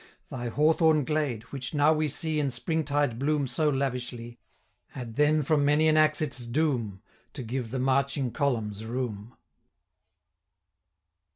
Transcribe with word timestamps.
Thy 0.31 0.49
hawthorn 0.49 1.03
glade, 1.05 1.43
which 1.51 1.75
now 1.75 1.93
we 1.93 2.07
see 2.07 2.39
In 2.39 2.49
spring 2.49 2.83
tide 2.83 3.19
bloom 3.19 3.45
so 3.45 3.69
lavishly, 3.69 4.39
595 4.95 4.95
Had 4.99 5.15
then 5.15 5.43
from 5.43 5.63
many 5.63 5.87
an 5.87 5.95
axe 5.95 6.23
its 6.23 6.43
doom, 6.43 7.03
To 7.33 7.43
give 7.43 7.69
the 7.69 7.77
marching 7.77 8.31
columns 8.31 8.83
room. 8.83 9.37